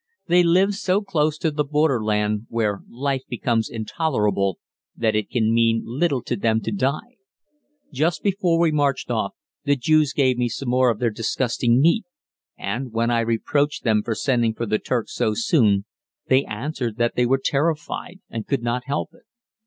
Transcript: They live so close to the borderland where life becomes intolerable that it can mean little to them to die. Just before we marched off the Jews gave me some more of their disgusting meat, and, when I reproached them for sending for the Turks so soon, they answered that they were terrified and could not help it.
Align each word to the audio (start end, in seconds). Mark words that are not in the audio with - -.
They 0.25 0.41
live 0.41 0.73
so 0.73 1.01
close 1.01 1.37
to 1.37 1.51
the 1.51 1.63
borderland 1.63 2.47
where 2.49 2.81
life 2.89 3.21
becomes 3.29 3.69
intolerable 3.69 4.57
that 4.97 5.15
it 5.15 5.29
can 5.29 5.53
mean 5.53 5.83
little 5.85 6.23
to 6.23 6.35
them 6.35 6.59
to 6.61 6.71
die. 6.71 7.17
Just 7.93 8.23
before 8.23 8.57
we 8.57 8.71
marched 8.71 9.11
off 9.11 9.35
the 9.63 9.75
Jews 9.75 10.11
gave 10.11 10.39
me 10.39 10.49
some 10.49 10.69
more 10.69 10.89
of 10.89 10.97
their 10.97 11.11
disgusting 11.11 11.79
meat, 11.79 12.05
and, 12.57 12.91
when 12.91 13.11
I 13.11 13.19
reproached 13.19 13.83
them 13.83 14.01
for 14.01 14.15
sending 14.15 14.55
for 14.55 14.65
the 14.65 14.79
Turks 14.79 15.13
so 15.13 15.35
soon, 15.35 15.85
they 16.29 16.45
answered 16.45 16.97
that 16.97 17.13
they 17.15 17.27
were 17.27 17.37
terrified 17.37 18.21
and 18.27 18.47
could 18.47 18.63
not 18.63 18.85
help 18.87 19.09
it. 19.13 19.27